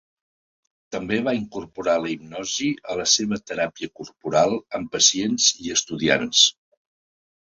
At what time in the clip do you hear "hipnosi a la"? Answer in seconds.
2.13-3.05